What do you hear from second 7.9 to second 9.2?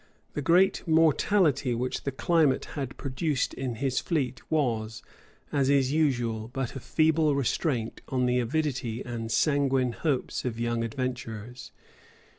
on the avidity